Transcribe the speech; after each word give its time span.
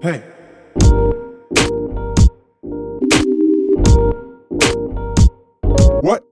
Hey. 0.00 0.22
What? 6.02 6.27